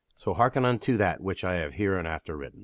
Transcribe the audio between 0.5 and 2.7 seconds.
unto that which I have hereinafter written.